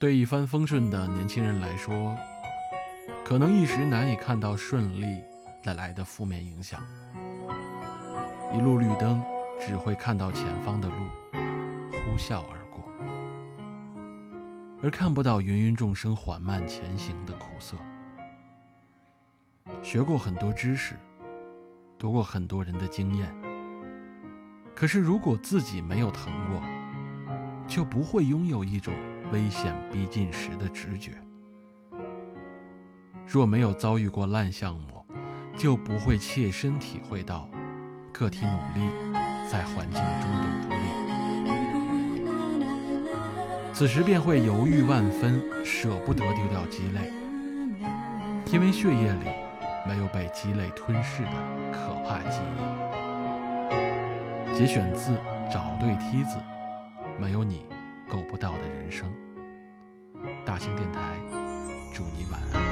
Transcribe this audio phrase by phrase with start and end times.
[0.00, 2.16] 对一帆风顺的年轻人来说，
[3.22, 5.22] 可能一时难以看到顺利
[5.62, 6.80] 带来的负面影响。
[8.50, 9.22] 一路绿灯，
[9.60, 10.94] 只会看到前方的路
[11.92, 12.82] 呼啸而过，
[14.82, 17.76] 而看不到芸芸众生缓慢前行的苦涩。
[19.82, 20.94] 学过很多知识，
[21.98, 23.30] 读过很多人的经验，
[24.74, 26.62] 可是如果自己没有疼过，
[27.68, 28.94] 就不会拥有一种
[29.32, 31.12] 危险逼近时的直觉。
[33.26, 35.04] 若没有遭遇过烂项目，
[35.56, 37.48] 就不会切身体会到
[38.12, 38.90] 个体努力
[39.48, 40.76] 在环境中的无力。
[43.72, 47.12] 此时便会犹豫万分，舍不得丢掉鸡肋，
[48.52, 49.30] 因为血液里
[49.86, 51.30] 没有被鸡肋吞噬的
[51.72, 52.58] 可怕记忆。
[54.54, 55.12] 节选自
[55.50, 56.36] 《找对梯子》。
[57.18, 57.66] 没有你，
[58.10, 59.08] 够不到的人生。
[60.44, 61.00] 大型电台，
[61.94, 62.69] 祝你晚安。